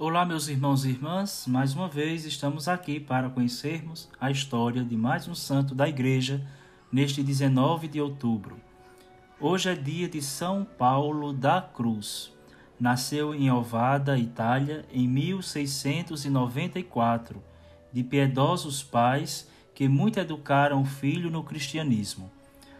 Olá, 0.00 0.24
meus 0.24 0.46
irmãos 0.46 0.84
e 0.84 0.90
irmãs, 0.90 1.44
mais 1.48 1.74
uma 1.74 1.88
vez 1.88 2.24
estamos 2.24 2.68
aqui 2.68 3.00
para 3.00 3.28
conhecermos 3.28 4.08
a 4.20 4.30
história 4.30 4.84
de 4.84 4.96
mais 4.96 5.26
um 5.26 5.34
santo 5.34 5.74
da 5.74 5.88
Igreja 5.88 6.40
neste 6.92 7.20
19 7.20 7.88
de 7.88 8.00
outubro. 8.00 8.60
Hoje 9.40 9.70
é 9.70 9.74
dia 9.74 10.08
de 10.08 10.22
São 10.22 10.64
Paulo 10.64 11.32
da 11.32 11.60
Cruz. 11.60 12.32
Nasceu 12.78 13.34
em 13.34 13.50
Ovada, 13.50 14.16
Itália, 14.16 14.86
em 14.92 15.08
1694, 15.08 17.42
de 17.92 18.04
piedosos 18.04 18.84
pais 18.84 19.50
que 19.74 19.88
muito 19.88 20.20
educaram 20.20 20.80
o 20.80 20.86
filho 20.86 21.28
no 21.28 21.42
cristianismo. 21.42 22.30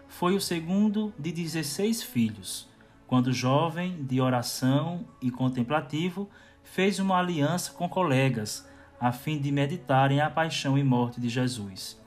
Foi 0.07 0.37
o 0.37 0.41
segundo 0.41 1.13
de 1.19 1.33
16 1.33 2.01
filhos. 2.01 2.69
Quando 3.09 3.33
jovem, 3.33 4.05
de 4.05 4.21
oração 4.21 5.05
e 5.21 5.33
contemplativo, 5.33 6.31
fez 6.63 6.99
uma 6.99 7.19
aliança 7.19 7.73
com 7.73 7.89
colegas, 7.89 8.69
a 9.01 9.13
fim 9.13 9.39
de 9.39 9.51
meditarem 9.53 10.21
a 10.21 10.29
paixão 10.29 10.77
e 10.77 10.83
morte 10.83 11.21
de 11.21 11.29
Jesus. 11.29 11.99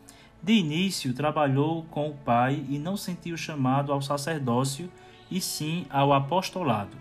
De 0.44 0.54
início, 0.54 1.14
trabalhou 1.14 1.84
com 1.92 2.10
o 2.10 2.14
pai 2.14 2.66
e 2.68 2.80
não 2.80 2.98
sentiu 2.98 3.38
chamado 3.38 3.94
ao 3.94 4.02
sacerdócio, 4.02 4.92
e 5.30 5.40
sim 5.40 5.86
ao 5.90 6.12
apostolado. 6.12 6.98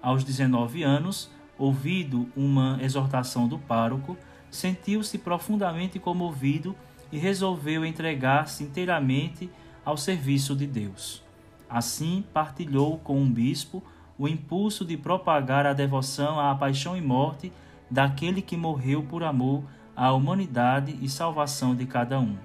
Aos 0.00 0.22
19 0.22 0.82
anos, 0.82 1.30
ouvido 1.58 2.28
uma 2.36 2.78
exortação 2.80 3.48
do 3.48 3.58
pároco, 3.58 4.16
sentiu-se 4.50 5.18
profundamente 5.18 5.98
comovido 5.98 6.76
e 7.10 7.18
resolveu 7.18 7.84
entregar-se 7.84 8.62
inteiramente 8.62 9.50
ao 9.84 9.96
serviço 9.96 10.54
de 10.54 10.66
Deus. 10.66 11.22
Assim, 11.68 12.24
partilhou 12.32 12.98
com 12.98 13.18
um 13.18 13.30
bispo 13.30 13.82
o 14.18 14.28
impulso 14.28 14.84
de 14.84 14.96
propagar 14.96 15.66
a 15.66 15.72
devoção 15.72 16.38
à 16.38 16.54
paixão 16.54 16.96
e 16.96 17.00
morte 17.00 17.52
daquele 17.90 18.40
que 18.40 18.56
morreu 18.56 19.02
por 19.02 19.22
amor 19.22 19.64
à 19.96 20.12
humanidade 20.12 20.96
e 21.00 21.08
salvação 21.08 21.74
de 21.74 21.86
cada 21.86 22.18
um. 22.18 22.36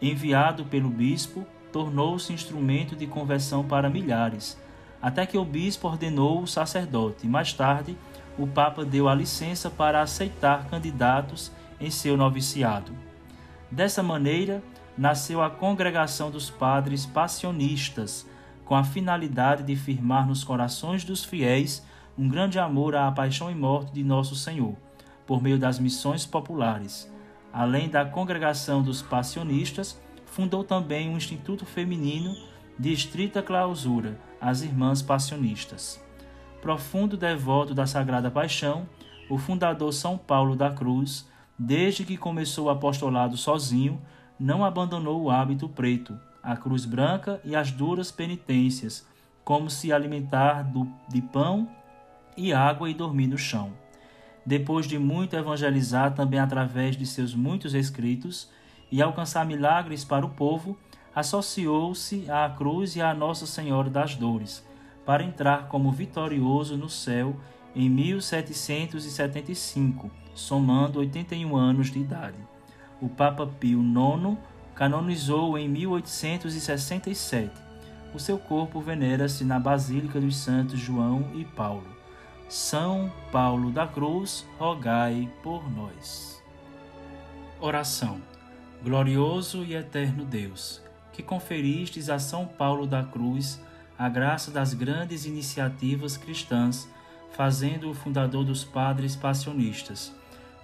Enviado 0.00 0.64
pelo 0.64 0.88
bispo, 0.88 1.46
tornou-se 1.72 2.32
instrumento 2.32 2.96
de 2.96 3.06
conversão 3.06 3.64
para 3.64 3.90
milhares, 3.90 4.60
até 5.00 5.26
que 5.26 5.38
o 5.38 5.44
bispo 5.44 5.88
ordenou 5.88 6.42
o 6.42 6.46
sacerdote. 6.46 7.26
Mais 7.26 7.52
tarde, 7.52 7.96
o 8.38 8.46
Papa 8.46 8.84
deu 8.84 9.08
a 9.08 9.14
licença 9.14 9.70
para 9.70 10.00
aceitar 10.00 10.66
candidatos 10.68 11.52
em 11.80 11.90
seu 11.90 12.16
noviciado. 12.16 12.92
Dessa 13.70 14.02
maneira, 14.02 14.62
nasceu 14.96 15.42
a 15.42 15.50
Congregação 15.50 16.30
dos 16.30 16.50
Padres 16.50 17.04
Passionistas, 17.04 18.26
com 18.66 18.74
a 18.74 18.84
finalidade 18.84 19.62
de 19.62 19.76
firmar 19.76 20.26
nos 20.26 20.44
corações 20.44 21.04
dos 21.04 21.24
fiéis 21.24 21.86
um 22.18 22.28
grande 22.28 22.58
amor 22.58 22.96
à 22.96 23.10
paixão 23.12 23.50
e 23.50 23.54
morte 23.54 23.92
de 23.92 24.02
nosso 24.02 24.34
Senhor, 24.34 24.74
por 25.24 25.40
meio 25.40 25.58
das 25.58 25.78
missões 25.78 26.26
populares. 26.26 27.10
Além 27.52 27.88
da 27.88 28.04
congregação 28.04 28.82
dos 28.82 29.00
passionistas, 29.00 30.00
fundou 30.26 30.64
também 30.64 31.08
um 31.08 31.16
instituto 31.16 31.64
feminino 31.64 32.34
de 32.78 32.92
estrita 32.92 33.40
clausura, 33.40 34.18
as 34.40 34.62
Irmãs 34.62 35.00
Passionistas. 35.00 36.04
Profundo 36.60 37.16
devoto 37.16 37.72
da 37.72 37.86
Sagrada 37.86 38.30
Paixão, 38.30 38.88
o 39.30 39.38
fundador 39.38 39.92
São 39.92 40.18
Paulo 40.18 40.56
da 40.56 40.70
Cruz, 40.70 41.28
desde 41.58 42.04
que 42.04 42.16
começou 42.16 42.66
o 42.66 42.70
apostolado 42.70 43.36
sozinho, 43.36 44.02
não 44.38 44.64
abandonou 44.64 45.22
o 45.22 45.30
hábito 45.30 45.68
preto, 45.68 46.18
a 46.46 46.56
cruz 46.56 46.84
branca 46.84 47.40
e 47.44 47.56
as 47.56 47.72
duras 47.72 48.12
penitências, 48.12 49.04
como 49.44 49.68
se 49.68 49.92
alimentar 49.92 50.62
do, 50.62 50.86
de 51.08 51.20
pão 51.20 51.68
e 52.36 52.52
água 52.52 52.88
e 52.88 52.94
dormir 52.94 53.26
no 53.26 53.36
chão. 53.36 53.72
Depois 54.44 54.86
de 54.86 54.96
muito 54.96 55.34
evangelizar 55.34 56.14
também 56.14 56.38
através 56.38 56.96
de 56.96 57.04
seus 57.04 57.34
muitos 57.34 57.74
escritos 57.74 58.48
e 58.92 59.02
alcançar 59.02 59.44
milagres 59.44 60.04
para 60.04 60.24
o 60.24 60.30
povo, 60.30 60.78
associou-se 61.12 62.30
à 62.30 62.48
cruz 62.48 62.94
e 62.94 63.02
à 63.02 63.12
Nossa 63.12 63.44
Senhora 63.44 63.90
das 63.90 64.14
Dores, 64.14 64.64
para 65.04 65.24
entrar 65.24 65.66
como 65.66 65.90
vitorioso 65.90 66.76
no 66.76 66.88
céu 66.88 67.34
em 67.74 67.90
1775, 67.90 70.08
somando 70.32 71.00
81 71.00 71.56
anos 71.56 71.90
de 71.90 71.98
idade. 71.98 72.38
O 73.02 73.08
Papa 73.08 73.44
Pio 73.46 73.80
IX 73.80 74.38
canonizou 74.76 75.58
em 75.58 75.68
1867. 75.68 77.50
O 78.14 78.18
seu 78.18 78.38
corpo 78.38 78.80
venera-se 78.80 79.42
na 79.44 79.58
Basílica 79.58 80.20
dos 80.20 80.36
Santos 80.36 80.78
João 80.78 81.32
e 81.34 81.44
Paulo. 81.44 81.86
São 82.48 83.12
Paulo 83.32 83.72
da 83.72 83.86
Cruz, 83.86 84.46
rogai 84.58 85.28
por 85.42 85.68
nós. 85.70 86.40
Oração. 87.58 88.20
Glorioso 88.84 89.64
e 89.64 89.74
eterno 89.74 90.24
Deus, 90.24 90.82
que 91.12 91.22
conferistes 91.22 92.10
a 92.10 92.18
São 92.18 92.46
Paulo 92.46 92.86
da 92.86 93.02
Cruz 93.02 93.60
a 93.98 94.10
graça 94.10 94.50
das 94.50 94.74
grandes 94.74 95.24
iniciativas 95.24 96.18
cristãs, 96.18 96.86
fazendo-o 97.32 97.94
fundador 97.94 98.44
dos 98.44 98.62
padres 98.62 99.16
passionistas. 99.16 100.12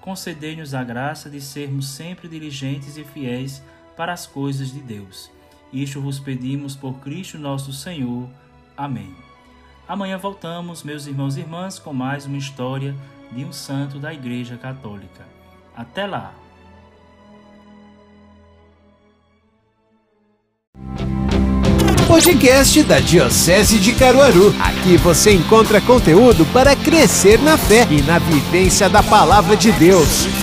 Concedei-nos 0.03 0.75
a 0.75 0.85
graça 0.85 1.31
de 1.31 1.41
sermos 1.41 1.89
sempre 1.89 2.29
diligentes 2.29 2.99
e 2.99 3.05
fiéis 3.05 3.63
para 3.97 4.13
as 4.13 4.27
coisas 4.27 4.73
de 4.73 4.81
Deus. 4.81 5.31
Isto 5.73 6.01
vos 6.01 6.19
pedimos 6.19 6.77
por 6.77 6.95
Cristo 7.01 7.39
nosso 7.39 7.73
Senhor. 7.73 8.29
Amém. 8.77 9.15
Amanhã 9.89 10.19
voltamos, 10.19 10.83
meus 10.83 11.07
irmãos 11.07 11.37
e 11.37 11.41
irmãs, 11.41 11.79
com 11.79 11.93
mais 11.93 12.27
uma 12.27 12.37
história 12.37 12.95
de 13.31 13.45
um 13.45 13.53
santo 13.53 13.99
da 13.99 14.13
Igreja 14.13 14.57
Católica. 14.57 15.27
Até 15.75 16.07
lá! 16.07 16.35
Podcast 22.07 22.83
da 22.83 23.01
Diocese 23.01 23.79
de 23.79 23.95
Caruaru. 23.95 24.55
Aqui 24.61 24.99
você 24.99 25.33
encontra 25.33 25.81
conteúdo 25.81 26.45
para 26.53 26.77
crescer 26.77 27.41
na 27.41 27.57
fé 27.57 27.87
e 27.91 28.03
na 28.03 28.19
vivência 28.19 28.87
da 28.87 29.03
palavra 29.03 29.57
de 29.57 29.73
Deus. 29.73 30.42